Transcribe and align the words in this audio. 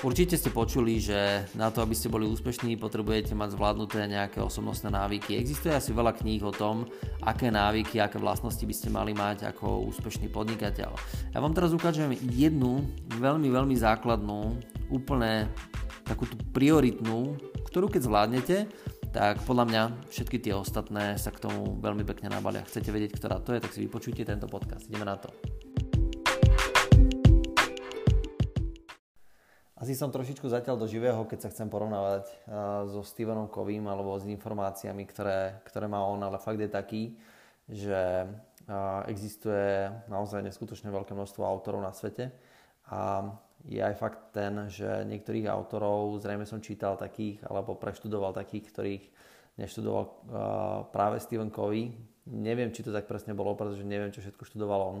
Určite 0.00 0.40
ste 0.40 0.48
počuli, 0.48 0.96
že 0.96 1.44
na 1.52 1.68
to, 1.68 1.84
aby 1.84 1.92
ste 1.92 2.08
boli 2.08 2.24
úspešní, 2.24 2.80
potrebujete 2.80 3.36
mať 3.36 3.52
zvládnuté 3.52 4.08
nejaké 4.08 4.40
osobnostné 4.40 4.88
návyky. 4.88 5.36
Existuje 5.36 5.76
asi 5.76 5.92
veľa 5.92 6.16
kníh 6.16 6.40
o 6.40 6.48
tom, 6.48 6.88
aké 7.20 7.52
návyky, 7.52 8.00
aké 8.00 8.16
vlastnosti 8.16 8.64
by 8.64 8.72
ste 8.72 8.88
mali 8.88 9.12
mať 9.12 9.52
ako 9.52 9.92
úspešný 9.92 10.32
podnikateľ. 10.32 10.96
Ja 11.36 11.44
vám 11.44 11.52
teraz 11.52 11.76
ukážem 11.76 12.16
jednu 12.32 12.88
veľmi, 13.20 13.52
veľmi 13.52 13.76
základnú, 13.76 14.56
úplne 14.88 15.52
takú 16.08 16.24
tú 16.24 16.40
prioritnú, 16.56 17.36
ktorú 17.68 17.92
keď 17.92 18.00
zvládnete, 18.08 18.56
tak 19.12 19.44
podľa 19.44 19.64
mňa 19.68 19.82
všetky 20.08 20.40
tie 20.40 20.56
ostatné 20.56 21.20
sa 21.20 21.28
k 21.28 21.44
tomu 21.44 21.76
veľmi 21.76 22.08
pekne 22.08 22.32
nabalia. 22.32 22.64
Chcete 22.64 22.88
vedieť, 22.88 23.20
ktorá 23.20 23.36
to 23.44 23.52
je, 23.52 23.60
tak 23.60 23.76
si 23.76 23.84
vypočujte 23.84 24.24
tento 24.24 24.48
podcast. 24.48 24.88
Ideme 24.88 25.04
na 25.04 25.20
to. 25.20 25.28
Asi 29.80 29.96
som 29.96 30.12
trošičku 30.12 30.44
zatiaľ 30.44 30.76
do 30.76 30.84
živého, 30.84 31.24
keď 31.24 31.48
sa 31.48 31.48
chcem 31.48 31.72
porovnávať 31.72 32.28
so 32.92 33.00
Stevenom 33.00 33.48
Kovým 33.48 33.88
alebo 33.88 34.12
s 34.20 34.28
informáciami, 34.28 35.08
ktoré, 35.08 35.64
ktoré 35.64 35.88
má 35.88 36.04
on, 36.04 36.20
ale 36.20 36.36
fakt 36.36 36.60
je 36.60 36.68
taký, 36.68 37.02
že 37.64 38.28
existuje 39.08 39.88
naozaj 40.12 40.44
neskutočne 40.44 40.92
veľké 40.92 41.16
množstvo 41.16 41.40
autorov 41.48 41.80
na 41.80 41.96
svete 41.96 42.28
a 42.92 43.32
je 43.64 43.80
aj 43.80 43.96
fakt 43.96 44.36
ten, 44.36 44.68
že 44.68 45.00
niektorých 45.08 45.48
autorov 45.48 46.12
zrejme 46.20 46.44
som 46.44 46.60
čítal 46.60 47.00
takých 47.00 47.40
alebo 47.48 47.72
preštudoval 47.72 48.36
takých, 48.36 48.68
ktorých 48.76 49.04
neštudoval 49.56 50.04
práve 50.92 51.24
Steven 51.24 51.48
Covey. 51.48 51.96
Neviem, 52.28 52.68
či 52.68 52.84
to 52.84 52.92
tak 52.92 53.08
presne 53.08 53.32
bolo, 53.32 53.56
pretože 53.56 53.88
neviem, 53.88 54.12
čo 54.12 54.20
všetko 54.20 54.44
študoval 54.44 54.80
on 54.92 54.98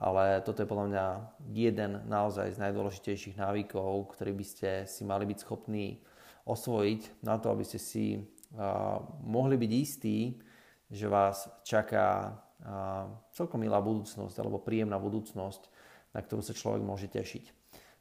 ale 0.00 0.40
toto 0.40 0.64
je 0.64 0.70
podľa 0.72 0.86
mňa 0.88 1.06
jeden 1.52 1.92
naozaj 2.08 2.56
z 2.56 2.62
najdôležitejších 2.64 3.36
návykov, 3.36 4.16
ktorý 4.16 4.32
by 4.32 4.44
ste 4.48 4.70
si 4.88 5.04
mali 5.04 5.28
byť 5.28 5.38
schopní 5.44 6.00
osvojiť 6.48 7.20
na 7.20 7.36
to, 7.36 7.52
aby 7.52 7.64
ste 7.68 7.76
si 7.76 8.04
uh, 8.16 8.96
mohli 9.20 9.60
byť 9.60 9.72
istí, 9.76 10.40
že 10.88 11.04
vás 11.04 11.52
čaká 11.68 12.32
uh, 12.32 13.12
celkom 13.36 13.60
milá 13.60 13.76
budúcnosť 13.84 14.40
alebo 14.40 14.64
príjemná 14.64 14.96
budúcnosť, 14.96 15.68
na 16.16 16.24
ktorú 16.24 16.40
sa 16.40 16.56
človek 16.56 16.80
môže 16.80 17.12
tešiť. 17.12 17.52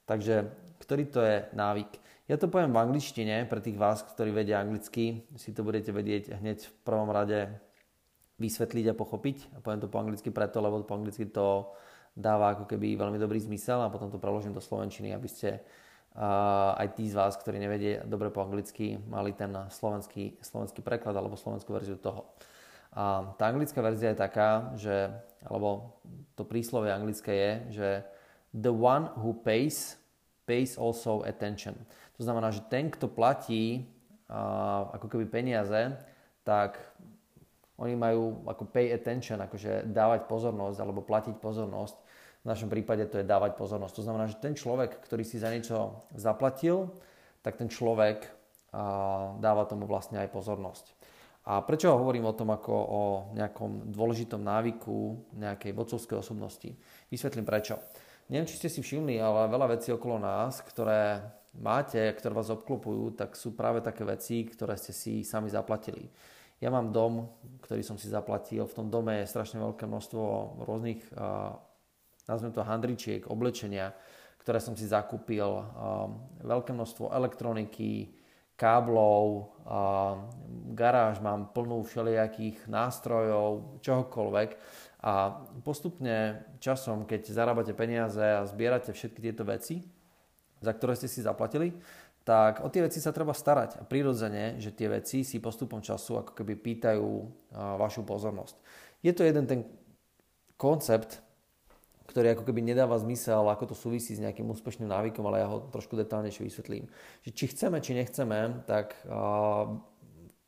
Takže, 0.08 0.36
ktorý 0.82 1.04
to 1.12 1.20
je 1.22 1.36
návyk? 1.52 1.92
Ja 2.26 2.40
to 2.40 2.50
poviem 2.50 2.74
v 2.74 2.82
angličtine, 2.82 3.46
pre 3.46 3.62
tých 3.62 3.78
vás, 3.78 4.02
ktorí 4.02 4.34
vedia 4.34 4.64
anglicky, 4.64 5.28
si 5.38 5.52
to 5.54 5.62
budete 5.62 5.94
vedieť 5.94 6.40
hneď 6.42 6.66
v 6.66 6.76
prvom 6.82 7.12
rade 7.14 7.60
vysvetliť 8.40 8.86
a 8.90 8.98
pochopiť. 8.98 9.38
A 9.54 9.58
poviem 9.60 9.84
to 9.84 9.92
po 9.92 10.00
anglicky 10.00 10.32
preto, 10.32 10.64
lebo 10.64 10.82
po 10.88 10.96
anglicky 10.96 11.28
to 11.28 11.70
dáva 12.16 12.58
ako 12.58 12.66
keby 12.66 12.98
veľmi 12.98 13.20
dobrý 13.20 13.40
zmysel 13.40 13.84
a 13.84 13.92
potom 13.92 14.10
to 14.10 14.18
preložím 14.18 14.56
do 14.56 14.64
slovenčiny, 14.64 15.14
aby 15.14 15.30
ste 15.30 15.60
uh, 15.60 16.76
aj 16.80 16.98
tí 16.98 17.08
z 17.08 17.16
vás, 17.16 17.38
ktorí 17.38 17.62
nevedie 17.62 18.02
dobre 18.08 18.34
po 18.34 18.42
anglicky, 18.42 18.98
mali 19.08 19.36
ten 19.36 19.54
slovenský, 19.70 20.40
slovenský 20.42 20.82
preklad 20.82 21.14
alebo 21.14 21.40
slovenskú 21.40 21.76
verziu 21.76 22.00
toho. 22.00 22.34
A 22.90 23.36
tá 23.38 23.46
anglická 23.46 23.86
verzia 23.86 24.12
je 24.12 24.24
taká, 24.24 24.74
že, 24.74 25.14
alebo 25.46 26.02
to 26.34 26.42
príslovie 26.42 26.90
anglické 26.90 27.32
je, 27.32 27.52
že 27.70 27.88
the 28.58 28.74
one 28.74 29.14
who 29.22 29.38
pays, 29.38 29.94
pays 30.50 30.74
also 30.74 31.22
attention. 31.22 31.78
To 32.18 32.26
znamená, 32.26 32.50
že 32.50 32.66
ten, 32.66 32.90
kto 32.90 33.06
platí 33.06 33.86
uh, 34.26 34.90
ako 34.98 35.06
keby 35.06 35.30
peniaze, 35.30 35.94
tak 36.42 36.82
oni 37.80 37.96
majú 37.96 38.44
ako 38.44 38.68
pay 38.68 38.92
attention, 38.92 39.40
akože 39.40 39.88
dávať 39.88 40.28
pozornosť 40.28 40.78
alebo 40.84 41.02
platiť 41.02 41.36
pozornosť. 41.40 41.98
V 42.44 42.48
našom 42.48 42.68
prípade 42.72 43.08
to 43.08 43.20
je 43.20 43.28
dávať 43.28 43.56
pozornosť. 43.56 44.00
To 44.00 44.06
znamená, 44.06 44.28
že 44.28 44.40
ten 44.40 44.56
človek, 44.56 45.00
ktorý 45.04 45.24
si 45.24 45.40
za 45.40 45.52
niečo 45.52 46.08
zaplatil, 46.16 46.92
tak 47.44 47.56
ten 47.56 47.72
človek 47.72 48.28
dáva 49.40 49.64
tomu 49.66 49.88
vlastne 49.90 50.22
aj 50.22 50.30
pozornosť. 50.32 50.86
A 51.50 51.66
prečo 51.66 51.90
hovorím 51.90 52.30
o 52.30 52.38
tom 52.38 52.54
ako 52.54 52.74
o 52.76 53.02
nejakom 53.34 53.90
dôležitom 53.90 54.38
návyku 54.44 55.18
nejakej 55.40 55.74
vodcovskej 55.74 56.22
osobnosti? 56.22 56.70
Vysvetlím 57.10 57.48
prečo. 57.48 57.82
Neviem, 58.30 58.46
či 58.46 58.62
ste 58.62 58.70
si 58.70 58.86
všimli, 58.86 59.18
ale 59.18 59.50
veľa 59.50 59.74
vecí 59.74 59.90
okolo 59.90 60.22
nás, 60.22 60.62
ktoré 60.62 61.26
máte, 61.58 61.98
ktoré 62.14 62.38
vás 62.38 62.54
obklopujú, 62.54 63.18
tak 63.18 63.34
sú 63.34 63.58
práve 63.58 63.82
také 63.82 64.06
veci, 64.06 64.46
ktoré 64.46 64.78
ste 64.78 64.94
si 64.94 65.26
sami 65.26 65.50
zaplatili. 65.50 66.06
Ja 66.60 66.70
mám 66.70 66.92
dom, 66.92 67.32
ktorý 67.64 67.80
som 67.84 67.96
si 67.96 68.12
zaplatil. 68.12 68.68
V 68.68 68.76
tom 68.76 68.92
dome 68.92 69.24
je 69.24 69.32
strašne 69.32 69.64
veľké 69.64 69.88
množstvo 69.88 70.24
rôznych, 70.68 71.02
nazvem 72.28 72.52
to 72.52 72.68
handričiek, 72.68 73.24
oblečenia, 73.32 73.96
ktoré 74.44 74.60
som 74.60 74.76
si 74.76 74.84
zakúpil. 74.84 75.48
Veľké 76.44 76.76
množstvo 76.76 77.16
elektroniky, 77.16 78.12
káblov, 78.60 79.56
garáž 80.76 81.24
mám 81.24 81.56
plnú 81.56 81.80
všelijakých 81.88 82.68
nástrojov, 82.68 83.80
čohokoľvek. 83.80 84.50
A 85.00 85.32
postupne 85.64 86.44
časom, 86.60 87.08
keď 87.08 87.32
zarábate 87.32 87.72
peniaze 87.72 88.20
a 88.20 88.44
zbierate 88.44 88.92
všetky 88.92 89.24
tieto 89.24 89.48
veci, 89.48 89.80
za 90.60 90.76
ktoré 90.76 90.92
ste 91.00 91.08
si 91.08 91.24
zaplatili, 91.24 91.72
tak 92.30 92.62
o 92.62 92.70
tie 92.70 92.86
veci 92.86 93.02
sa 93.02 93.10
treba 93.10 93.34
starať. 93.34 93.82
A 93.82 93.84
prirodzene, 93.90 94.62
že 94.62 94.70
tie 94.70 94.86
veci 94.86 95.26
si 95.26 95.42
postupom 95.42 95.82
času 95.82 96.22
ako 96.22 96.38
keby 96.38 96.62
pýtajú 96.62 97.10
vašu 97.58 98.06
pozornosť. 98.06 98.54
Je 99.02 99.10
to 99.18 99.26
jeden 99.26 99.50
ten 99.50 99.66
koncept, 100.54 101.26
ktorý 102.06 102.38
ako 102.38 102.46
keby 102.46 102.62
nedáva 102.62 103.02
zmysel, 103.02 103.50
ako 103.50 103.74
to 103.74 103.76
súvisí 103.78 104.14
s 104.14 104.22
nejakým 104.22 104.46
úspešným 104.46 104.86
návykom, 104.86 105.26
ale 105.26 105.42
ja 105.42 105.50
ho 105.50 105.66
trošku 105.74 105.98
detálnejšie 105.98 106.46
vysvetlím. 106.46 106.86
Že 107.26 107.30
či 107.34 107.46
chceme, 107.50 107.82
či 107.82 107.98
nechceme, 107.98 108.62
tak 108.70 108.94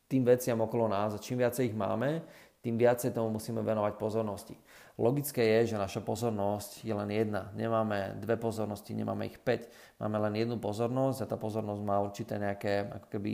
tým 0.05 0.21
veciam 0.21 0.61
okolo 0.61 0.85
nás, 0.85 1.17
a 1.17 1.23
čím 1.23 1.41
viacej 1.41 1.73
ich 1.73 1.77
máme, 1.77 2.21
tým 2.61 2.77
viacej 2.77 3.17
tomu 3.17 3.33
musíme 3.33 3.65
venovať 3.65 3.97
pozornosti. 3.97 4.53
Logické 5.01 5.41
je, 5.41 5.73
že 5.73 5.81
naša 5.81 6.05
pozornosť 6.05 6.85
je 6.85 6.93
len 6.93 7.09
jedna. 7.09 7.49
Nemáme 7.57 8.21
dve 8.21 8.37
pozornosti, 8.37 8.93
nemáme 8.93 9.33
ich 9.33 9.41
5. 9.41 9.97
Máme 9.97 10.21
len 10.29 10.37
jednu 10.37 10.61
pozornosť 10.61 11.25
a 11.25 11.29
tá 11.29 11.37
pozornosť 11.41 11.81
má 11.81 11.97
určité 11.97 12.37
nejaké 12.37 12.85
ako 13.01 13.07
keby 13.17 13.33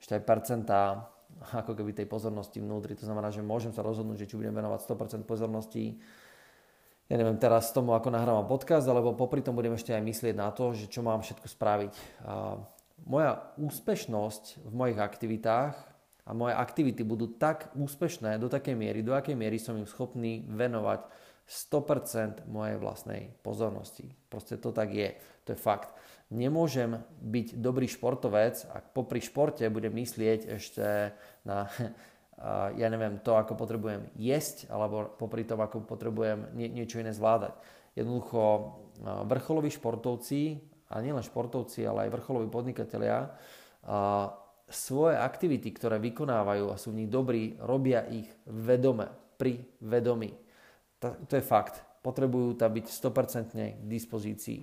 ešte 0.00 0.16
aj 0.16 0.22
percentá 0.24 1.12
ako 1.52 1.76
keby 1.76 1.92
tej 1.92 2.08
pozornosti 2.08 2.64
vnútri. 2.64 2.96
To 2.96 3.04
znamená, 3.04 3.28
že 3.28 3.44
môžem 3.44 3.76
sa 3.76 3.84
rozhodnúť, 3.84 4.24
že 4.24 4.28
či 4.32 4.40
budem 4.40 4.56
venovať 4.56 4.88
100% 4.88 5.28
pozornosti 5.28 6.00
ja 7.06 7.22
neviem 7.22 7.38
teraz 7.38 7.70
tomu, 7.70 7.94
ako 7.94 8.10
nahrávam 8.10 8.50
podcast, 8.50 8.82
alebo 8.90 9.14
popri 9.14 9.38
tom 9.38 9.54
budem 9.54 9.78
ešte 9.78 9.94
aj 9.94 10.02
myslieť 10.02 10.34
na 10.34 10.50
to, 10.50 10.74
že 10.74 10.90
čo 10.90 11.06
mám 11.06 11.22
všetko 11.22 11.46
spraviť. 11.46 11.94
A 12.26 12.58
moja 13.06 13.46
úspešnosť 13.62 14.66
v 14.66 14.72
mojich 14.74 14.98
aktivitách 14.98 15.78
a 16.26 16.30
moje 16.34 16.58
aktivity 16.58 17.06
budú 17.06 17.38
tak 17.38 17.70
úspešné 17.78 18.42
do 18.42 18.50
takej 18.50 18.74
miery, 18.74 19.00
do 19.06 19.14
akej 19.14 19.38
miery 19.38 19.62
som 19.62 19.78
im 19.78 19.86
schopný 19.86 20.42
venovať 20.50 21.06
100% 21.46 22.50
mojej 22.50 22.76
vlastnej 22.82 23.30
pozornosti. 23.46 24.10
Proste 24.26 24.58
to 24.58 24.74
tak 24.74 24.90
je. 24.90 25.14
To 25.46 25.54
je 25.54 25.58
fakt. 25.58 25.94
Nemôžem 26.34 26.98
byť 27.22 27.62
dobrý 27.62 27.86
športovec, 27.86 28.66
ak 28.66 28.90
popri 28.90 29.22
športe 29.22 29.62
budem 29.70 29.94
myslieť 29.94 30.58
ešte 30.58 31.14
na 31.46 31.70
ja 32.76 32.88
neviem, 32.90 33.22
to, 33.22 33.38
ako 33.38 33.54
potrebujem 33.56 34.10
jesť, 34.18 34.68
alebo 34.68 35.08
popri 35.16 35.46
tom, 35.46 35.62
ako 35.62 35.86
potrebujem 35.86 36.52
nie, 36.52 36.68
niečo 36.68 37.00
iné 37.00 37.14
zvládať. 37.14 37.56
Jednoducho 37.96 38.76
vrcholoví 39.30 39.72
športovci, 39.72 40.60
a 40.86 41.02
nielen 41.02 41.22
športovci, 41.24 41.82
ale 41.82 42.06
aj 42.06 42.14
vrcholoví 42.14 42.46
podnikatelia, 42.46 43.34
svoje 44.66 45.14
aktivity, 45.14 45.70
ktoré 45.70 46.02
vykonávajú 46.02 46.74
a 46.74 46.80
sú 46.80 46.90
v 46.90 47.04
nich 47.04 47.10
dobrí, 47.10 47.54
robia 47.62 48.02
ich 48.10 48.26
vedome, 48.50 49.06
pri 49.38 49.62
vedomí. 49.84 50.34
To, 51.02 51.34
je 51.36 51.44
fakt. 51.44 51.84
Potrebujú 52.02 52.58
tam 52.58 52.72
byť 52.74 52.86
100% 52.88 53.54
k 53.54 53.84
dispozícii. 53.86 54.60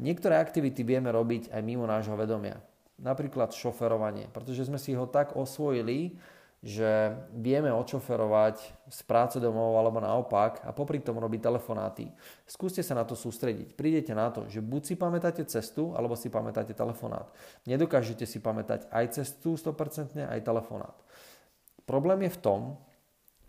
Niektoré 0.00 0.36
aktivity 0.36 0.84
vieme 0.84 1.08
robiť 1.08 1.52
aj 1.52 1.62
mimo 1.64 1.88
nášho 1.88 2.16
vedomia. 2.16 2.60
Napríklad 2.96 3.52
šoferovanie, 3.52 4.28
pretože 4.32 4.68
sme 4.68 4.80
si 4.80 4.96
ho 4.96 5.04
tak 5.08 5.36
osvojili, 5.36 6.16
že 6.64 7.14
vieme 7.36 7.68
odšoferovať 7.70 8.56
z 8.88 9.00
práce 9.04 9.36
domov 9.36 9.76
alebo 9.76 10.00
naopak 10.00 10.64
a 10.64 10.72
popri 10.72 10.98
tom 10.98 11.20
robiť 11.20 11.46
telefonáty. 11.46 12.08
Skúste 12.48 12.80
sa 12.80 12.96
na 12.96 13.04
to 13.04 13.12
sústrediť. 13.12 13.76
Prídete 13.76 14.16
na 14.16 14.32
to, 14.32 14.48
že 14.48 14.64
buď 14.64 14.82
si 14.82 14.94
pamätáte 14.96 15.44
cestu, 15.44 15.92
alebo 15.92 16.16
si 16.16 16.32
pamätáte 16.32 16.72
telefonát. 16.72 17.28
Nedokážete 17.68 18.24
si 18.24 18.40
pamätať 18.40 18.88
aj 18.88 19.20
cestu 19.20 19.54
100%, 19.54 20.16
aj 20.16 20.40
telefonát. 20.42 20.96
Problém 21.86 22.26
je 22.26 22.34
v 22.34 22.42
tom, 22.42 22.60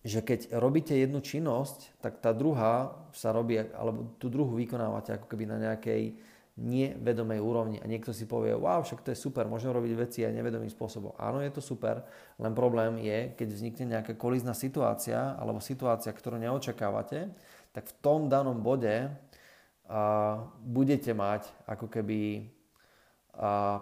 že 0.06 0.22
keď 0.22 0.56
robíte 0.56 0.94
jednu 0.96 1.20
činnosť, 1.20 2.00
tak 2.00 2.24
tá 2.24 2.32
druhá 2.32 2.96
sa 3.12 3.34
robí, 3.34 3.60
alebo 3.60 4.16
tú 4.22 4.30
druhú 4.30 4.56
vykonávate 4.56 5.18
ako 5.18 5.26
keby 5.26 5.50
na 5.50 5.58
nejakej 5.58 6.16
nevedomej 6.58 7.38
úrovni 7.38 7.78
a 7.78 7.86
niekto 7.86 8.10
si 8.10 8.26
povie, 8.26 8.52
wow, 8.58 8.82
však 8.82 9.06
to 9.06 9.14
je 9.14 9.18
super, 9.18 9.46
môžem 9.46 9.70
robiť 9.70 9.94
veci 9.94 10.20
aj 10.26 10.34
nevedomým 10.34 10.74
spôsobom. 10.74 11.14
Áno, 11.22 11.38
je 11.46 11.54
to 11.54 11.62
super, 11.62 12.02
len 12.42 12.54
problém 12.58 12.98
je, 12.98 13.38
keď 13.38 13.48
vznikne 13.54 13.86
nejaká 13.94 14.18
kolízna 14.18 14.58
situácia 14.58 15.38
alebo 15.38 15.62
situácia, 15.62 16.10
ktorú 16.10 16.42
neočakávate, 16.42 17.30
tak 17.72 17.86
v 17.86 17.98
tom 18.02 18.26
danom 18.26 18.58
bode 18.58 19.06
uh, 19.06 20.50
budete 20.66 21.14
mať 21.14 21.46
ako 21.70 21.88
keby 21.94 22.50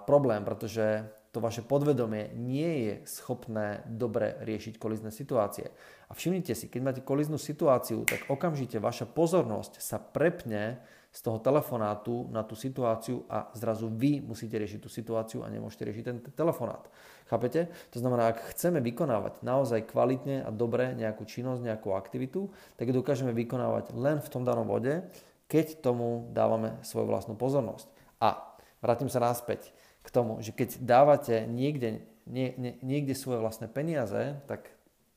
problém, 0.03 0.43
pretože 0.43 1.07
to 1.35 1.43
vaše 1.43 1.67
podvedomie 1.67 2.31
nie 2.39 2.87
je 2.87 2.93
schopné 3.03 3.83
dobre 3.83 4.39
riešiť 4.39 4.79
kolizné 4.79 5.11
situácie. 5.11 5.67
A 6.07 6.15
všimnite 6.15 6.55
si, 6.55 6.71
keď 6.71 6.81
máte 6.81 7.01
koliznú 7.03 7.35
situáciu, 7.35 8.07
tak 8.07 8.31
okamžite 8.31 8.79
vaša 8.79 9.03
pozornosť 9.03 9.83
sa 9.83 9.99
prepne 9.99 10.79
z 11.11 11.19
toho 11.19 11.43
telefonátu 11.43 12.31
na 12.31 12.43
tú 12.47 12.55
situáciu 12.55 13.27
a 13.27 13.51
zrazu 13.55 13.91
vy 13.91 14.23
musíte 14.23 14.55
riešiť 14.55 14.79
tú 14.79 14.87
situáciu 14.87 15.43
a 15.43 15.51
nemôžete 15.51 15.83
riešiť 15.87 16.03
ten 16.07 16.17
telefonát. 16.31 16.87
Chápete? 17.27 17.71
To 17.91 17.97
znamená, 17.99 18.31
ak 18.31 18.55
chceme 18.55 18.79
vykonávať 18.79 19.43
naozaj 19.43 19.91
kvalitne 19.91 20.43
a 20.43 20.51
dobre 20.55 20.95
nejakú 20.95 21.27
činnosť, 21.27 21.63
nejakú 21.63 21.95
aktivitu, 21.95 22.51
tak 22.79 22.91
ju 22.91 22.93
dokážeme 22.95 23.35
vykonávať 23.35 23.95
len 23.95 24.23
v 24.23 24.31
tom 24.31 24.43
danom 24.47 24.67
bode, 24.67 25.03
keď 25.51 25.83
tomu 25.83 26.31
dávame 26.35 26.79
svoju 26.83 27.07
vlastnú 27.07 27.39
pozornosť. 27.39 27.87
A 28.19 28.55
vrátim 28.83 29.07
sa 29.07 29.23
naspäť 29.23 29.71
k 30.05 30.13
tomu, 30.13 30.37
že 30.45 30.53
keď 30.53 30.77
dávate 30.77 31.49
niekde, 31.49 32.05
nie, 32.29 32.53
nie, 32.61 32.77
niekde 32.85 33.17
svoje 33.17 33.41
vlastné 33.41 33.65
peniaze, 33.65 34.37
tak 34.45 34.69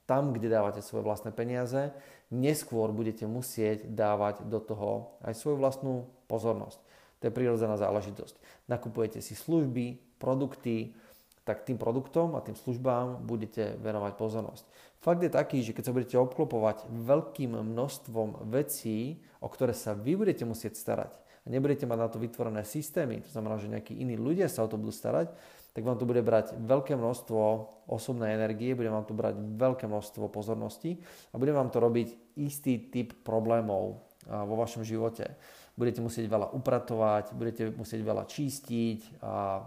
tam, 0.09 0.33
kde 0.33 0.49
dávate 0.49 0.81
svoje 0.81 1.05
vlastné 1.05 1.37
peniaze, 1.37 1.93
neskôr 2.33 2.89
budete 2.97 3.29
musieť 3.29 3.85
dávať 3.93 4.49
do 4.49 4.57
toho 4.65 5.21
aj 5.21 5.37
svoju 5.37 5.61
vlastnú 5.61 6.09
pozornosť. 6.33 6.81
To 7.21 7.23
je 7.29 7.37
prirodzená 7.37 7.77
záležitosť. 7.77 8.41
Nakupujete 8.71 9.21
si 9.21 9.37
služby, 9.37 10.01
produkty, 10.17 10.97
tak 11.45 11.65
tým 11.65 11.81
produktom 11.81 12.37
a 12.37 12.45
tým 12.45 12.57
službám 12.57 13.25
budete 13.25 13.81
venovať 13.81 14.21
pozornosť. 14.21 14.65
Fakt 15.01 15.25
je 15.25 15.33
taký, 15.33 15.65
že 15.65 15.73
keď 15.73 15.85
sa 15.89 15.97
budete 15.97 16.17
obklopovať 16.21 16.89
veľkým 16.93 17.57
množstvom 17.57 18.49
vecí, 18.53 19.25
o 19.41 19.49
ktoré 19.49 19.73
sa 19.73 19.97
vy 19.97 20.17
budete 20.21 20.45
musieť 20.45 20.77
starať, 20.77 21.17
nebudete 21.49 21.89
mať 21.89 21.99
na 21.99 22.09
to 22.13 22.21
vytvorené 22.21 22.63
systémy, 22.63 23.25
to 23.25 23.33
znamená, 23.33 23.57
že 23.57 23.73
nejakí 23.73 23.97
iní 23.97 24.21
ľudia 24.21 24.47
sa 24.47 24.63
o 24.65 24.71
to 24.71 24.77
budú 24.77 24.93
starať, 24.93 25.33
tak 25.73 25.83
vám 25.87 25.99
to 26.01 26.09
bude 26.09 26.21
brať 26.25 26.59
veľké 26.59 26.99
množstvo 26.99 27.41
osobnej 27.89 28.35
energie, 28.35 28.75
bude 28.75 28.91
vám 28.91 29.07
to 29.07 29.15
brať 29.15 29.39
veľké 29.39 29.87
množstvo 29.87 30.27
pozornosti 30.29 30.99
a 31.31 31.39
bude 31.39 31.55
vám 31.55 31.71
to 31.71 31.79
robiť 31.79 32.37
istý 32.37 32.91
typ 32.91 33.15
problémov 33.23 34.03
vo 34.27 34.55
vašom 34.59 34.85
živote. 34.85 35.39
Budete 35.79 36.03
musieť 36.03 36.27
veľa 36.27 36.51
upratovať, 36.53 37.33
budete 37.33 37.71
musieť 37.71 38.01
veľa 38.03 38.27
čistiť 38.27 39.23
a 39.23 39.63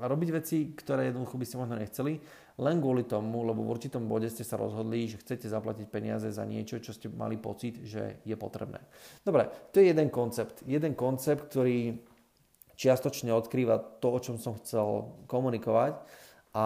robiť 0.00 0.28
veci, 0.32 0.72
ktoré 0.72 1.12
jednoducho 1.12 1.36
by 1.36 1.44
ste 1.44 1.60
možno 1.60 1.76
nechceli, 1.76 2.24
len 2.60 2.76
kvôli 2.78 3.08
tomu, 3.08 3.42
lebo 3.42 3.64
v 3.64 3.72
určitom 3.72 4.04
bode 4.04 4.28
ste 4.28 4.44
sa 4.44 4.60
rozhodli, 4.60 5.08
že 5.08 5.16
chcete 5.16 5.48
zaplatiť 5.48 5.88
peniaze 5.88 6.28
za 6.28 6.44
niečo, 6.44 6.76
čo 6.78 6.92
ste 6.92 7.08
mali 7.08 7.40
pocit, 7.40 7.80
že 7.82 8.20
je 8.28 8.36
potrebné. 8.36 8.84
Dobre, 9.24 9.48
to 9.72 9.80
je 9.80 9.88
jeden 9.88 10.12
koncept. 10.12 10.60
Jeden 10.68 10.92
koncept, 10.92 11.48
ktorý 11.48 11.96
čiastočne 12.76 13.32
odkrýva 13.32 14.00
to, 14.00 14.08
o 14.12 14.20
čom 14.20 14.36
som 14.36 14.60
chcel 14.60 15.16
komunikovať. 15.24 16.00
A 16.52 16.64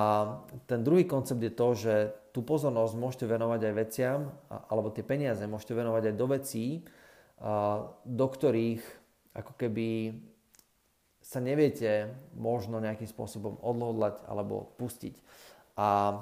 ten 0.67 0.81
druhý 0.83 1.07
koncept 1.07 1.39
je 1.39 1.53
to, 1.53 1.69
že 1.79 1.95
tú 2.35 2.43
pozornosť 2.43 2.95
môžete 2.99 3.27
venovať 3.31 3.61
aj 3.71 3.75
veciam, 3.79 4.19
alebo 4.51 4.91
tie 4.91 5.07
peniaze 5.07 5.47
môžete 5.47 5.79
venovať 5.79 6.03
aj 6.11 6.15
do 6.19 6.27
vecí, 6.27 6.67
do 8.03 8.27
ktorých 8.27 8.83
ako 9.35 9.53
keby 9.55 10.19
sa 11.25 11.41
neviete 11.41 12.13
možno 12.37 12.79
nejakým 12.79 13.09
spôsobom 13.09 13.59
odhodlať 13.65 14.23
alebo 14.29 14.77
pustiť. 14.77 15.17
A 15.75 16.21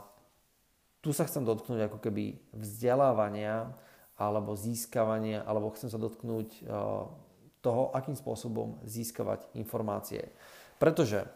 tu 1.03 1.11
sa 1.11 1.27
chcem 1.29 1.43
dotknúť 1.45 1.91
ako 1.91 1.99
keby 1.99 2.39
vzdelávania 2.55 3.75
alebo 4.17 4.55
získavania, 4.55 5.43
alebo 5.43 5.75
chcem 5.75 5.91
sa 5.91 5.99
dotknúť 5.99 6.49
e, 6.53 6.61
toho, 7.63 7.83
akým 7.95 8.15
spôsobom 8.15 8.79
získavať 8.87 9.51
informácie. 9.59 10.31
Pretože 10.79 11.27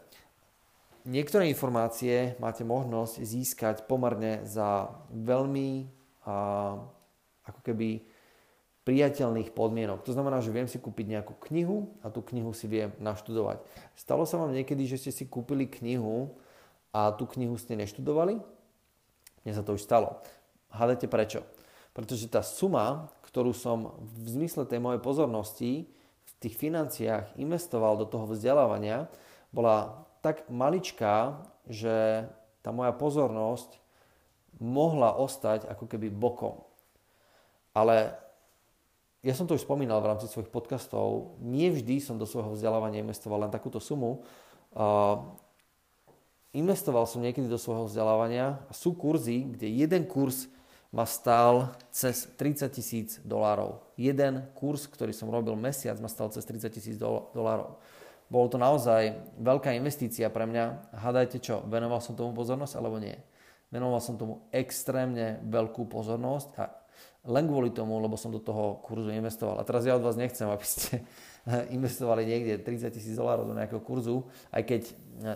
niektoré 1.07 1.47
informácie 1.51 2.35
máte 2.39 2.67
možnosť 2.67 3.23
získať 3.23 3.75
pomerne 3.87 4.43
za 4.43 4.91
veľmi 5.11 5.97
ako 7.47 7.61
keby 7.63 8.03
priateľných 8.83 9.51
podmienok. 9.51 10.03
To 10.07 10.15
znamená, 10.15 10.39
že 10.39 10.51
viem 10.51 10.67
si 10.67 10.79
kúpiť 10.79 11.19
nejakú 11.19 11.35
knihu 11.51 11.95
a 12.03 12.11
tú 12.11 12.23
knihu 12.31 12.55
si 12.55 12.71
viem 12.71 12.95
naštudovať. 12.99 13.63
Stalo 13.99 14.23
sa 14.23 14.39
vám 14.39 14.55
niekedy, 14.55 14.87
že 14.87 14.99
ste 14.99 15.11
si 15.11 15.27
kúpili 15.27 15.67
knihu 15.67 16.35
a 16.97 17.13
tú 17.13 17.29
knihu 17.37 17.53
ste 17.61 17.77
neštudovali? 17.77 18.41
Mne 19.45 19.53
sa 19.53 19.61
to 19.61 19.77
už 19.77 19.85
stalo. 19.85 20.17
Hádajte 20.73 21.05
prečo? 21.05 21.45
Pretože 21.93 22.25
tá 22.25 22.41
suma, 22.41 23.13
ktorú 23.21 23.53
som 23.53 24.01
v 24.01 24.33
zmysle 24.33 24.65
tej 24.65 24.81
mojej 24.81 25.01
pozornosti 25.01 25.71
v 26.25 26.31
tých 26.41 26.57
financiách 26.57 27.37
investoval 27.37 28.01
do 28.01 28.09
toho 28.09 28.25
vzdelávania, 28.25 29.05
bola 29.53 30.05
tak 30.25 30.49
maličká, 30.49 31.37
že 31.69 32.25
tá 32.65 32.73
moja 32.73 32.91
pozornosť 32.97 33.77
mohla 34.57 35.13
ostať 35.13 35.69
ako 35.69 35.85
keby 35.85 36.09
bokom. 36.09 36.65
Ale 37.77 38.17
ja 39.21 39.37
som 39.37 39.45
to 39.45 39.53
už 39.53 39.65
spomínal 39.65 40.01
v 40.01 40.09
rámci 40.17 40.25
svojich 40.25 40.49
podcastov, 40.49 41.37
nie 41.45 41.69
vždy 41.69 42.01
som 42.01 42.17
do 42.17 42.25
svojho 42.25 42.57
vzdelávania 42.57 43.05
investoval 43.05 43.45
len 43.45 43.53
takúto 43.53 43.77
sumu. 43.77 44.25
Investoval 46.57 47.05
som 47.05 47.21
niekedy 47.21 47.45
do 47.45 47.61
svojho 47.61 47.85
vzdelávania 47.85 48.57
a 48.65 48.73
sú 48.73 48.97
kurzy, 48.97 49.45
kde 49.45 49.69
jeden 49.69 50.09
kurz 50.09 50.49
ma 50.89 51.05
stál 51.05 51.69
cez 51.93 52.25
30 52.33 52.73
tisíc 52.73 53.21
dolárov. 53.21 53.77
Jeden 53.93 54.41
kurz, 54.57 54.89
ktorý 54.89 55.13
som 55.13 55.29
robil 55.29 55.53
mesiac, 55.53 55.93
ma 56.01 56.09
stál 56.09 56.33
cez 56.33 56.41
30 56.49 56.73
tisíc 56.73 56.97
dolárov. 56.97 57.77
Bolo 58.25 58.47
to 58.49 58.57
naozaj 58.57 59.13
veľká 59.37 59.69
investícia 59.77 60.33
pre 60.33 60.49
mňa. 60.49 60.97
Hádajte 60.97 61.37
čo, 61.37 61.61
venoval 61.69 62.01
som 62.01 62.17
tomu 62.17 62.33
pozornosť 62.33 62.73
alebo 62.73 62.97
nie? 62.97 63.13
Venoval 63.69 64.01
som 64.01 64.17
tomu 64.17 64.49
extrémne 64.49 65.37
veľkú 65.45 65.85
pozornosť 65.85 66.49
a 66.57 66.65
len 67.27 67.45
kvôli 67.45 67.75
tomu, 67.75 67.99
lebo 67.99 68.15
som 68.15 68.31
do 68.31 68.39
toho 68.39 68.79
kurzu 68.81 69.11
investoval. 69.11 69.59
A 69.59 69.67
teraz 69.67 69.83
ja 69.83 69.99
od 69.99 70.03
vás 70.03 70.15
nechcem, 70.15 70.47
aby 70.55 70.65
ste 70.65 71.03
investovali 71.69 72.23
niekde 72.23 72.63
30 72.63 72.91
tisíc 72.95 73.15
dolárov 73.15 73.47
do 73.47 73.55
nejakého 73.55 73.83
kurzu, 73.83 74.25
aj 74.51 74.63
keď 74.63 74.81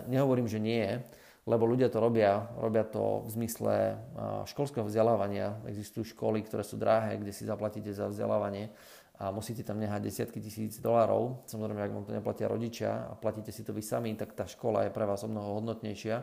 nehovorím, 0.08 0.48
že 0.48 0.60
nie, 0.60 1.00
lebo 1.42 1.66
ľudia 1.66 1.90
to 1.90 1.98
robia, 1.98 2.46
robia 2.54 2.86
to 2.86 3.26
v 3.26 3.28
zmysle 3.34 3.98
školského 4.46 4.86
vzdelávania. 4.86 5.58
Existujú 5.66 6.14
školy, 6.14 6.38
ktoré 6.46 6.62
sú 6.62 6.78
drahé, 6.78 7.18
kde 7.18 7.34
si 7.34 7.42
zaplatíte 7.42 7.90
za 7.90 8.06
vzdelávanie 8.06 8.70
a 9.18 9.34
musíte 9.34 9.66
tam 9.66 9.82
nehať 9.82 10.02
desiatky 10.02 10.38
tisíc 10.38 10.78
dolárov. 10.78 11.42
Samozrejme, 11.50 11.82
ak 11.82 11.94
vám 11.94 12.06
to 12.06 12.14
neplatia 12.14 12.46
rodičia 12.46 13.10
a 13.10 13.12
platíte 13.18 13.50
si 13.50 13.66
to 13.66 13.74
vy 13.74 13.82
sami, 13.82 14.14
tak 14.14 14.38
tá 14.38 14.46
škola 14.46 14.86
je 14.86 14.94
pre 14.94 15.02
vás 15.02 15.22
o 15.26 15.30
mnoho 15.30 15.58
hodnotnejšia, 15.62 16.16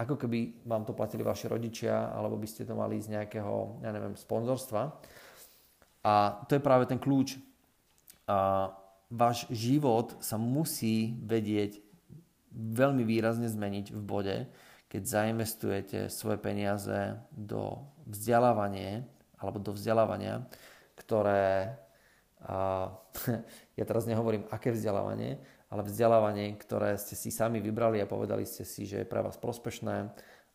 ako 0.00 0.16
keby 0.16 0.64
vám 0.64 0.88
to 0.88 0.96
platili 0.96 1.20
vaši 1.20 1.46
rodičia, 1.50 2.08
alebo 2.10 2.40
by 2.40 2.48
ste 2.48 2.64
to 2.64 2.72
mali 2.72 2.96
z 2.96 3.12
nejakého, 3.12 3.84
ja 3.84 3.90
neviem, 3.92 4.16
sponzorstva. 4.16 4.96
A 6.00 6.44
to 6.48 6.56
je 6.56 6.62
práve 6.64 6.88
ten 6.88 6.96
kľúč. 6.96 7.36
A 8.24 8.70
váš 9.10 9.44
život 9.50 10.16
sa 10.22 10.38
musí 10.38 11.18
vedieť 11.20 11.82
veľmi 12.54 13.02
výrazne 13.02 13.50
zmeniť 13.50 13.94
v 13.94 14.02
bode, 14.02 14.36
keď 14.90 15.02
zainvestujete 15.06 15.98
svoje 16.10 16.38
peniaze 16.42 17.18
do 17.30 17.78
vzdelávania 18.10 19.06
alebo 19.38 19.62
do 19.62 19.70
vzdelávania, 19.74 20.46
ktoré, 20.98 21.78
a, 22.42 22.90
ja 23.78 23.84
teraz 23.86 24.04
nehovorím 24.10 24.50
aké 24.50 24.74
vzdelávanie, 24.74 25.38
ale 25.70 25.86
vzdelávanie, 25.86 26.58
ktoré 26.58 26.98
ste 26.98 27.14
si 27.14 27.30
sami 27.30 27.62
vybrali 27.62 28.02
a 28.02 28.10
povedali 28.10 28.42
ste 28.42 28.66
si, 28.66 28.90
že 28.90 29.02
je 29.02 29.10
pre 29.10 29.22
vás 29.22 29.38
prospešné 29.38 30.10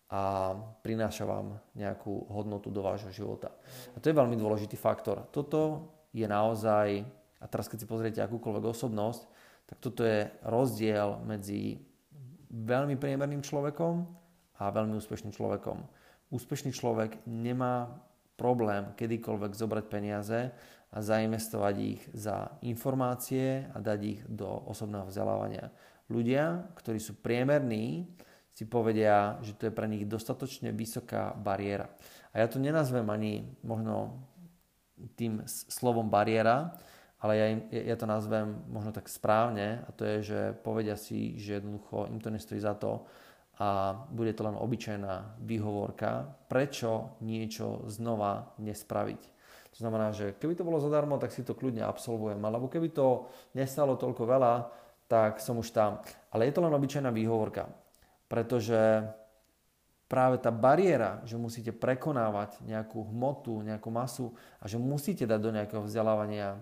a 0.06 0.54
prináša 0.86 1.26
vám 1.26 1.58
nejakú 1.74 2.30
hodnotu 2.30 2.70
do 2.70 2.86
vášho 2.86 3.10
života. 3.10 3.50
A 3.94 3.98
to 3.98 4.14
je 4.14 4.20
veľmi 4.20 4.38
dôležitý 4.38 4.78
faktor. 4.78 5.26
Toto 5.34 5.90
je 6.14 6.26
naozaj, 6.30 7.02
a 7.42 7.46
teraz 7.50 7.66
keď 7.66 7.78
si 7.82 7.90
pozriete 7.90 8.20
akúkoľvek 8.22 8.66
osobnosť, 8.70 9.22
tak 9.66 9.78
toto 9.82 10.06
je 10.06 10.30
rozdiel 10.46 11.26
medzi 11.26 11.82
veľmi 12.54 12.96
priemerným 13.02 13.42
človekom 13.42 14.06
a 14.62 14.64
veľmi 14.70 14.94
úspešným 14.96 15.34
človekom. 15.34 15.82
Úspešný 16.30 16.70
človek 16.70 17.26
nemá 17.26 17.90
problém 18.38 18.94
kedykoľvek 18.94 19.52
zobrať 19.58 19.86
peniaze 19.90 20.54
a 20.94 20.98
zainvestovať 21.02 21.76
ich 21.82 22.02
za 22.14 22.56
informácie 22.64 23.68
a 23.74 23.78
dať 23.82 24.00
ich 24.06 24.22
do 24.30 24.48
osobného 24.70 25.10
vzdelávania. 25.10 25.74
Ľudia, 26.08 26.72
ktorí 26.78 27.02
sú 27.02 27.18
priemerní, 27.20 28.06
si 28.56 28.64
povedia, 28.64 29.36
že 29.44 29.52
to 29.52 29.68
je 29.68 29.76
pre 29.76 29.84
nich 29.92 30.08
dostatočne 30.08 30.72
vysoká 30.72 31.36
bariéra. 31.36 31.92
A 32.32 32.40
ja 32.40 32.48
to 32.48 32.56
nenazvem 32.56 33.04
ani 33.12 33.44
možno 33.68 34.16
tým 35.20 35.44
slovom 35.48 36.08
bariéra, 36.08 36.72
ale 37.20 37.34
ja, 37.36 37.46
im, 37.52 37.60
ja 37.68 37.96
to 38.00 38.08
nazvem 38.08 38.64
možno 38.72 38.96
tak 38.96 39.12
správne 39.12 39.84
a 39.84 39.90
to 39.92 40.08
je, 40.08 40.18
že 40.24 40.40
povedia 40.64 40.96
si, 40.96 41.36
že 41.36 41.60
jednoducho 41.60 42.08
im 42.08 42.24
to 42.24 42.32
nestojí 42.32 42.64
za 42.64 42.80
to 42.80 43.04
a 43.60 43.96
bude 44.12 44.32
to 44.36 44.44
len 44.44 44.56
obyčajná 44.56 45.40
výhovorka, 45.44 46.28
prečo 46.48 47.20
niečo 47.24 47.88
znova 47.88 48.56
nespraviť. 48.60 49.22
To 49.76 49.78
znamená, 49.84 50.16
že 50.16 50.36
keby 50.40 50.56
to 50.56 50.68
bolo 50.68 50.80
zadarmo, 50.80 51.20
tak 51.20 51.36
si 51.36 51.44
to 51.44 51.56
kľudne 51.56 51.84
absolvujem, 51.84 52.40
alebo 52.40 52.72
keby 52.72 52.96
to 52.96 53.28
nestalo 53.52 54.00
toľko 54.00 54.24
veľa, 54.24 54.54
tak 55.12 55.44
som 55.44 55.60
už 55.60 55.76
tam. 55.76 56.00
Ale 56.32 56.48
je 56.48 56.56
to 56.56 56.64
len 56.64 56.72
obyčajná 56.72 57.12
výhovorka, 57.12 57.68
pretože 58.36 59.08
práve 60.12 60.36
tá 60.44 60.51
bariéra, 60.51 61.24
že 61.24 61.39
musíte 61.39 61.72
prekonávať 61.72 62.60
nejakú 62.68 63.00
hmotu, 63.15 63.63
nejakú 63.63 63.88
masu 63.88 64.36
a 64.60 64.68
že 64.68 64.75
musíte 64.75 65.24
dať 65.24 65.39
do 65.39 65.56
nejakého 65.56 65.88
vzdelávania 65.88 66.60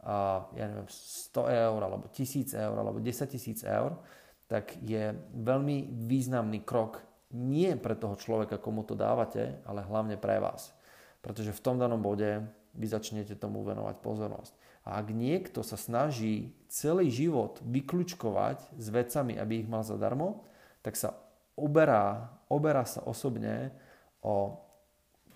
a, 0.00 0.48
ja 0.56 0.64
neviem, 0.64 0.88
100 0.88 1.60
eur, 1.68 1.80
alebo 1.84 2.08
1000 2.08 2.56
eur, 2.56 2.72
alebo 2.72 3.04
10 3.04 3.36
tisíc 3.36 3.60
eur, 3.60 4.00
tak 4.48 4.80
je 4.80 5.12
veľmi 5.36 6.08
významný 6.08 6.64
krok 6.64 7.04
nie 7.36 7.76
pre 7.76 7.92
toho 7.92 8.16
človeka, 8.16 8.56
komu 8.56 8.80
to 8.88 8.96
dávate, 8.96 9.60
ale 9.68 9.84
hlavne 9.84 10.16
pre 10.16 10.40
vás. 10.40 10.72
Pretože 11.20 11.52
v 11.52 11.60
tom 11.60 11.76
danom 11.76 12.00
bode 12.00 12.48
vy 12.72 12.86
začnete 12.88 13.36
tomu 13.36 13.60
venovať 13.60 14.00
pozornosť. 14.00 14.56
A 14.88 14.96
ak 14.96 15.12
niekto 15.12 15.60
sa 15.60 15.76
snaží 15.76 16.56
celý 16.72 17.12
život 17.12 17.60
vyklúčkovať 17.60 18.72
s 18.80 18.86
vecami, 18.88 19.36
aby 19.36 19.60
ich 19.60 19.68
mal 19.68 19.84
zadarmo, 19.84 20.48
tak 20.80 20.96
sa 20.96 21.16
oberá, 21.56 22.32
oberá 22.48 22.88
sa 22.88 23.04
osobne 23.04 23.72
o 24.24 24.56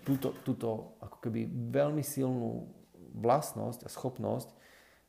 túto, 0.05 0.33
túto 0.45 0.97
ako 1.01 1.17
keby 1.21 1.49
veľmi 1.73 2.01
silnú 2.05 2.69
vlastnosť 3.15 3.85
a 3.85 3.89
schopnosť 3.89 4.49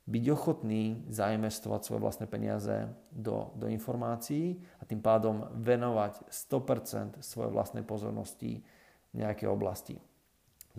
byť 0.06 0.24
ochotný 0.30 1.02
zainvestovať 1.10 1.80
svoje 1.82 2.00
vlastné 2.00 2.26
peniaze 2.30 2.86
do, 3.10 3.50
do 3.58 3.66
informácií 3.66 4.62
a 4.78 4.86
tým 4.86 5.02
pádom 5.02 5.50
venovať 5.58 6.30
100% 6.30 7.26
svojej 7.26 7.50
vlastnej 7.50 7.82
pozornosti 7.82 8.62
nejakej 9.10 9.50
oblasti. 9.50 9.98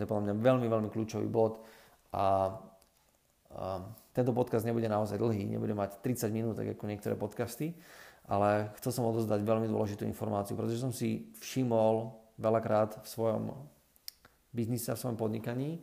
je 0.00 0.08
podľa 0.08 0.32
mňa 0.32 0.34
veľmi, 0.40 0.66
veľmi 0.70 0.88
kľúčový 0.88 1.28
bod 1.28 1.60
a, 2.08 2.56
a 3.52 3.84
tento 4.16 4.32
podcast 4.32 4.64
nebude 4.64 4.88
naozaj 4.88 5.20
dlhý, 5.20 5.44
nebude 5.44 5.76
mať 5.76 6.00
30 6.00 6.32
minút, 6.32 6.56
tak 6.56 6.72
ako 6.72 6.88
niektoré 6.88 7.12
podcasty, 7.12 7.76
ale 8.28 8.70
chcel 8.76 8.92
som 8.92 9.08
odozdať 9.08 9.40
veľmi 9.40 9.66
dôležitú 9.72 10.04
informáciu, 10.04 10.52
pretože 10.52 10.84
som 10.84 10.92
si 10.92 11.32
všimol 11.40 12.12
veľakrát 12.36 13.00
v 13.00 13.06
svojom 13.08 13.44
biznise, 14.52 14.92
v 14.92 15.00
svojom 15.00 15.16
podnikaní, 15.16 15.80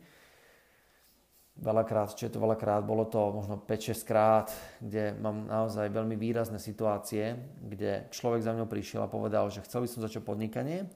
veľakrát, 1.56 2.12
čo 2.14 2.28
je 2.28 2.32
to 2.32 2.40
veľakrát, 2.40 2.84
bolo 2.84 3.08
to 3.08 3.18
možno 3.32 3.56
5-6 3.58 4.06
krát, 4.06 4.48
kde 4.78 5.16
mám 5.18 5.48
naozaj 5.48 5.88
veľmi 5.88 6.14
výrazné 6.14 6.60
situácie, 6.60 7.34
kde 7.64 8.06
človek 8.12 8.44
za 8.44 8.52
mňou 8.52 8.68
prišiel 8.68 9.02
a 9.02 9.10
povedal, 9.10 9.48
že 9.48 9.64
chcel 9.64 9.82
by 9.84 9.88
som 9.88 10.04
začať 10.04 10.22
podnikanie 10.22 10.86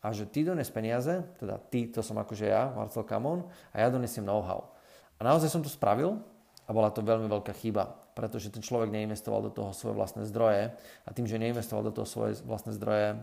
a 0.00 0.12
že 0.12 0.28
ty 0.28 0.44
dones 0.44 0.68
peniaze, 0.68 1.24
teda 1.40 1.56
ty, 1.58 1.88
to 1.88 2.04
som 2.04 2.16
akože 2.20 2.48
ja, 2.48 2.72
Marcel 2.72 3.04
Kamon, 3.04 3.48
a 3.72 3.76
ja 3.80 3.88
donesiem 3.88 4.24
know-how. 4.24 4.72
A 5.20 5.24
naozaj 5.24 5.52
som 5.52 5.64
to 5.64 5.72
spravil 5.72 6.20
a 6.64 6.70
bola 6.72 6.92
to 6.92 7.04
veľmi 7.04 7.28
veľká 7.28 7.52
chyba, 7.56 8.09
pretože 8.20 8.52
ten 8.52 8.60
človek 8.60 8.92
neinvestoval 8.92 9.48
do 9.48 9.48
toho 9.48 9.72
svoje 9.72 9.96
vlastné 9.96 10.28
zdroje 10.28 10.76
a 10.76 11.10
tým, 11.16 11.24
že 11.24 11.40
neinvestoval 11.40 11.88
do 11.88 11.96
toho 11.96 12.04
svoje 12.04 12.36
vlastné 12.44 12.76
zdroje, 12.76 13.16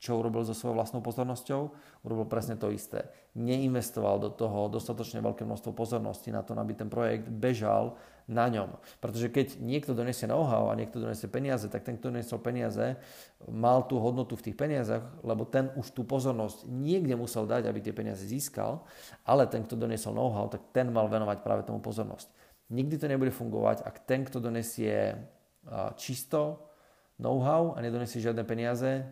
čo 0.00 0.16
urobil 0.16 0.46
so 0.48 0.56
svojou 0.56 0.80
vlastnou 0.80 1.04
pozornosťou? 1.04 1.60
Urobil 2.08 2.24
presne 2.24 2.56
to 2.56 2.72
isté. 2.72 3.12
Neinvestoval 3.36 4.16
do 4.16 4.32
toho 4.32 4.72
dostatočne 4.72 5.20
veľké 5.20 5.44
množstvo 5.44 5.76
pozornosti 5.76 6.32
na 6.32 6.40
to, 6.40 6.56
aby 6.56 6.72
ten 6.72 6.88
projekt 6.88 7.28
bežal 7.28 8.00
na 8.24 8.48
ňom. 8.48 8.80
Pretože 9.02 9.28
keď 9.28 9.60
niekto 9.60 9.92
donesie 9.92 10.24
know-how 10.24 10.72
a 10.72 10.78
niekto 10.78 11.04
donesie 11.04 11.28
peniaze, 11.28 11.68
tak 11.68 11.84
ten, 11.84 12.00
kto 12.00 12.16
donesol 12.16 12.40
peniaze, 12.40 12.96
mal 13.44 13.84
tú 13.84 14.00
hodnotu 14.00 14.40
v 14.40 14.48
tých 14.48 14.56
peniazach, 14.56 15.04
lebo 15.20 15.44
ten 15.44 15.68
už 15.76 15.92
tú 15.92 16.00
pozornosť 16.08 16.64
niekde 16.64 17.20
musel 17.20 17.44
dať, 17.44 17.68
aby 17.68 17.84
tie 17.84 17.92
peniaze 17.92 18.24
získal, 18.24 18.80
ale 19.28 19.44
ten, 19.52 19.68
kto 19.68 19.76
donesol 19.76 20.16
know-how, 20.16 20.48
tak 20.48 20.64
ten 20.72 20.88
mal 20.88 21.12
venovať 21.12 21.44
práve 21.44 21.68
tomu 21.68 21.76
pozornosť. 21.84 22.39
Nikdy 22.70 23.02
to 23.02 23.10
nebude 23.10 23.34
fungovať, 23.34 23.82
ak 23.82 24.06
ten, 24.06 24.22
kto 24.22 24.38
donesie 24.38 25.18
čisto 25.98 26.70
know-how 27.18 27.74
a 27.74 27.82
nedonesie 27.82 28.22
žiadne 28.22 28.46
peniaze, 28.46 29.04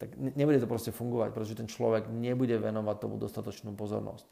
tak 0.00 0.16
nebude 0.16 0.56
to 0.56 0.70
proste 0.70 0.94
fungovať, 0.96 1.28
pretože 1.34 1.58
ten 1.60 1.68
človek 1.68 2.08
nebude 2.08 2.56
venovať 2.56 2.96
tomu 3.02 3.20
dostatočnú 3.20 3.76
pozornosť. 3.76 4.24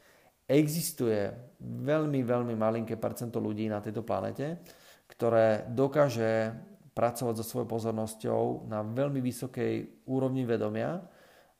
Existuje 0.49 1.29
veľmi, 1.61 2.25
veľmi 2.25 2.57
malinké 2.57 2.97
percento 2.97 3.37
ľudí 3.37 3.69
na 3.69 3.77
tejto 3.77 4.01
planete, 4.01 4.57
ktoré 5.05 5.69
dokáže 5.69 6.57
pracovať 6.97 7.35
so 7.37 7.45
svojou 7.45 7.69
pozornosťou 7.69 8.65
na 8.65 8.81
veľmi 8.81 9.21
vysokej 9.21 10.01
úrovni 10.09 10.49
vedomia 10.49 11.05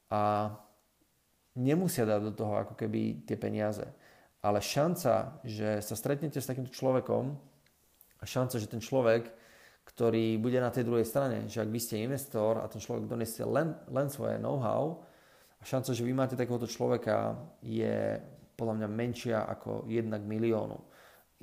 a 0.10 0.58
nemusia 1.54 2.02
dať 2.10 2.22
do 2.26 2.34
toho 2.34 2.66
ako 2.66 2.74
keby 2.74 3.30
tie 3.30 3.38
peniaze. 3.38 3.86
Ale 4.40 4.64
šanca, 4.64 5.44
že 5.44 5.84
sa 5.84 5.96
stretnete 6.00 6.40
s 6.40 6.48
takýmto 6.48 6.72
človekom 6.72 7.36
a 8.20 8.24
šanca, 8.24 8.56
že 8.56 8.72
ten 8.72 8.80
človek 8.80 9.36
ktorý 9.90 10.38
bude 10.38 10.62
na 10.62 10.70
tej 10.70 10.86
druhej 10.86 11.02
strane. 11.02 11.50
Že 11.50 11.66
ak 11.66 11.74
vy 11.74 11.80
ste 11.82 12.06
investor 12.06 12.62
a 12.62 12.70
ten 12.70 12.78
človek 12.78 13.10
donesie 13.10 13.42
len, 13.42 13.74
len 13.90 14.06
svoje 14.06 14.38
know-how, 14.38 15.02
a 15.60 15.64
šanca, 15.68 15.92
že 15.92 16.08
vy 16.08 16.14
máte 16.16 16.40
takéhoto 16.40 16.70
človeka 16.70 17.36
je 17.60 18.16
podľa 18.56 18.80
mňa 18.80 18.88
menšia 18.88 19.38
ako 19.44 19.84
1 19.92 20.08
k 20.08 20.24
miliónu. 20.24 20.80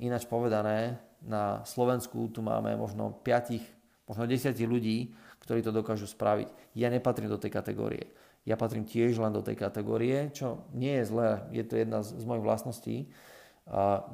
Ináč 0.01 0.25
povedané, 0.25 0.97
na 1.21 1.61
Slovensku 1.69 2.29
tu 2.33 2.41
máme 2.41 2.73
možno 2.77 3.13
5, 3.21 4.09
možno 4.09 4.25
10 4.25 4.57
ľudí, 4.65 5.13
ktorí 5.45 5.61
to 5.61 5.69
dokážu 5.69 6.09
spraviť. 6.09 6.49
Ja 6.73 6.89
nepatrím 6.89 7.29
do 7.29 7.37
tej 7.37 7.53
kategórie. 7.53 8.09
Ja 8.47 8.55
patrím 8.55 8.87
tiež 8.87 9.19
len 9.19 9.35
do 9.35 9.43
tej 9.43 9.59
kategórie, 9.59 10.31
čo 10.31 10.63
nie 10.71 11.03
je 11.03 11.09
zlé, 11.11 11.43
je 11.51 11.63
to 11.67 11.75
jedna 11.75 11.99
z, 11.99 12.15
z 12.15 12.23
mojich 12.23 12.47
vlastností, 12.47 12.97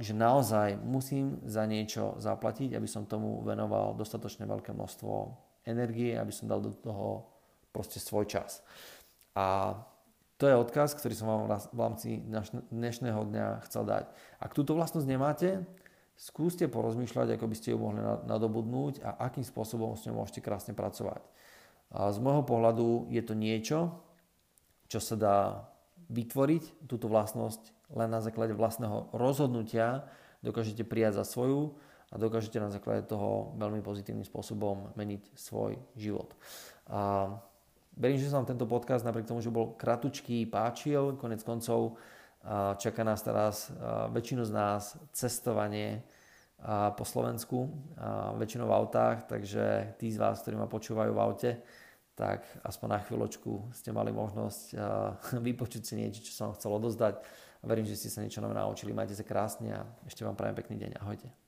že 0.02 0.13
naozaj 0.18 0.82
musím 0.82 1.38
za 1.46 1.70
niečo 1.70 2.18
zaplatiť, 2.18 2.74
aby 2.74 2.90
som 2.90 3.06
tomu 3.06 3.46
venoval 3.46 3.94
dostatočne 3.94 4.50
veľké 4.50 4.74
množstvo 4.74 5.13
energie, 5.70 6.18
aby 6.18 6.34
som 6.34 6.50
dal 6.50 6.66
do 6.66 6.74
toho 6.74 7.30
proste 7.70 8.02
svoj 8.02 8.25
čas. 8.25 8.66
A 9.38 9.78
to 10.42 10.50
je 10.50 10.58
odkaz, 10.58 10.98
ktorý 10.98 11.13
som 11.13 11.30
vám 11.30 11.46
v 11.70 11.80
rámci 11.80 12.10
dnešného 12.74 13.22
dňa 13.30 13.70
chcel 13.70 13.86
dať. 13.86 14.10
Ak 14.42 14.58
túto 14.58 14.74
vlastnosť 14.74 15.06
nemáte, 15.06 15.62
skúste 16.18 16.66
porozmýšľať, 16.66 17.38
ako 17.38 17.46
by 17.46 17.56
ste 17.56 17.72
ju 17.74 17.78
mohli 17.78 18.02
nadobudnúť 18.25 19.06
a 19.06 19.30
akým 19.30 19.46
spôsobom 19.46 19.94
s 19.94 20.10
ňou 20.10 20.25
môžete 20.25 20.42
krásne 20.42 20.74
pracovať. 20.74 21.22
A 21.94 22.10
z 22.10 22.18
môjho 22.18 22.42
pohľadu 22.42 23.13
je 23.13 23.22
to 23.22 23.38
niečo, 23.38 23.94
čo 24.94 25.02
sa 25.02 25.18
dá 25.18 25.38
vytvoriť, 26.14 26.86
túto 26.86 27.10
vlastnosť 27.10 27.74
len 27.98 28.14
na 28.14 28.22
základe 28.22 28.54
vlastného 28.54 29.10
rozhodnutia 29.10 30.06
dokážete 30.46 30.86
prijať 30.86 31.18
za 31.18 31.26
svoju 31.26 31.74
a 32.14 32.22
dokážete 32.22 32.62
na 32.62 32.70
základe 32.70 33.10
toho 33.10 33.58
veľmi 33.58 33.82
pozitívnym 33.82 34.22
spôsobom 34.22 34.94
meniť 34.94 35.34
svoj 35.34 35.82
život. 35.98 36.38
A 36.86 37.26
verím, 37.98 38.22
že 38.22 38.30
sa 38.30 38.38
vám 38.38 38.54
tento 38.54 38.70
podcast 38.70 39.02
napriek 39.02 39.26
tomu, 39.26 39.42
že 39.42 39.50
bol 39.50 39.74
kratučký, 39.74 40.46
páčil. 40.46 41.18
Konec 41.18 41.42
koncov 41.42 41.98
čaká 42.78 43.02
nás 43.02 43.26
teraz 43.26 43.74
väčšinu 44.14 44.46
z 44.46 44.52
nás 44.54 44.94
cestovanie 45.10 46.06
po 46.94 47.02
Slovensku, 47.02 47.72
väčšinou 48.38 48.70
v 48.70 48.76
autách, 48.78 49.26
takže 49.26 49.96
tí 49.98 50.14
z 50.14 50.22
vás, 50.22 50.44
ktorí 50.46 50.60
ma 50.60 50.70
počúvajú 50.70 51.12
v 51.12 51.24
aute, 51.24 51.52
tak 52.13 52.46
aspoň 52.62 52.88
na 52.93 53.00
chvíľočku 53.01 53.74
ste 53.74 53.89
mali 53.89 54.13
možnosť 54.13 54.77
vypočuť 55.48 55.82
si 55.82 55.93
niečo, 55.98 56.22
čo 56.22 56.34
som 56.34 56.53
chcel 56.53 56.74
odozdať. 56.77 57.22
Verím, 57.63 57.88
že 57.88 57.96
ste 57.96 58.12
sa 58.12 58.20
niečo 58.20 58.43
nové 58.43 58.53
naučili. 58.53 58.91
Majte 58.91 59.15
sa 59.15 59.24
krásne 59.24 59.72
a 59.72 59.82
ešte 60.05 60.27
vám 60.27 60.36
prajem 60.36 60.55
pekný 60.60 60.75
deň. 60.84 60.91
Ahojte. 61.00 61.43